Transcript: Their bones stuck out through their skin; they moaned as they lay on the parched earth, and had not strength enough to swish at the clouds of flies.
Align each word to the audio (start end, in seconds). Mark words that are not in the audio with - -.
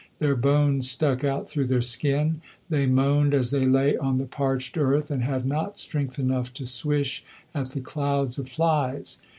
Their 0.17 0.35
bones 0.35 0.89
stuck 0.89 1.23
out 1.23 1.47
through 1.47 1.67
their 1.67 1.83
skin; 1.83 2.41
they 2.69 2.87
moaned 2.87 3.35
as 3.35 3.51
they 3.51 3.67
lay 3.67 3.95
on 3.95 4.17
the 4.17 4.25
parched 4.25 4.75
earth, 4.75 5.11
and 5.11 5.21
had 5.23 5.45
not 5.45 5.77
strength 5.77 6.17
enough 6.17 6.51
to 6.53 6.65
swish 6.65 7.23
at 7.53 7.69
the 7.69 7.81
clouds 7.81 8.39
of 8.39 8.49
flies. 8.49 9.19